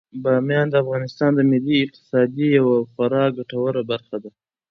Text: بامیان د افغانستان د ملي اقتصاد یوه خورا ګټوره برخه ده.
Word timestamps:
بامیان 0.23 0.67
د 0.69 0.75
افغانستان 0.83 1.31
د 1.35 1.41
ملي 1.51 1.77
اقتصاد 1.85 2.29
یوه 2.57 2.75
خورا 2.93 3.25
ګټوره 3.37 3.81
برخه 3.91 4.17
ده. 4.23 4.29